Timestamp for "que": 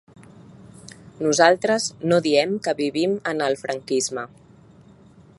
2.67-2.75